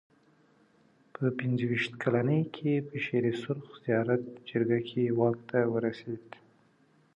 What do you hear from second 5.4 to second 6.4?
ته ورسېد.